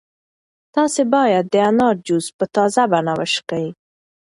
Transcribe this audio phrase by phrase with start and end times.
[0.75, 3.67] تاسو باید د انار جوس په تازه بڼه وڅښئ.